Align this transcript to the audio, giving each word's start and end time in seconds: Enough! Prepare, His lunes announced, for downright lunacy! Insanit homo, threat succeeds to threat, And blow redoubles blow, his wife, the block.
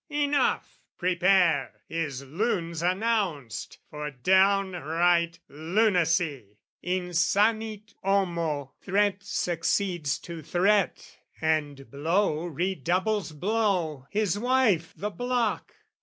Enough! 0.09 0.79
Prepare, 0.97 1.75
His 1.87 2.25
lunes 2.25 2.81
announced, 2.81 3.77
for 3.91 4.09
downright 4.09 5.37
lunacy! 5.47 6.57
Insanit 6.83 7.93
homo, 8.03 8.73
threat 8.81 9.21
succeeds 9.21 10.17
to 10.17 10.41
threat, 10.41 11.19
And 11.39 11.91
blow 11.91 12.45
redoubles 12.47 13.31
blow, 13.33 14.07
his 14.09 14.39
wife, 14.39 14.91
the 14.97 15.11
block. 15.11 15.71